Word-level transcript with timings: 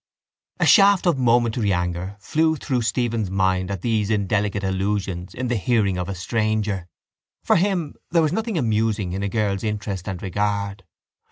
A 0.59 0.65
shaft 0.65 1.05
of 1.05 1.19
momentary 1.19 1.71
anger 1.71 2.17
flew 2.19 2.55
through 2.55 2.81
Stephen's 2.81 3.29
mind 3.29 3.69
at 3.69 3.83
these 3.83 4.09
indelicate 4.09 4.63
allusions 4.63 5.35
in 5.35 5.47
the 5.47 5.55
hearing 5.55 5.99
of 5.99 6.09
a 6.09 6.15
stranger. 6.15 6.87
For 7.43 7.55
him 7.57 7.93
there 8.09 8.23
was 8.23 8.33
nothing 8.33 8.57
amusing 8.57 9.13
in 9.13 9.21
a 9.21 9.29
girl's 9.29 9.63
interest 9.63 10.07
and 10.07 10.19
regard. 10.23 10.85